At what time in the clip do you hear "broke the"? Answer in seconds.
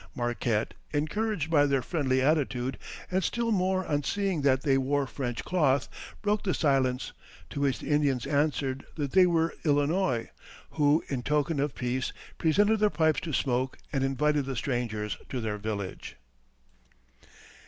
6.23-6.55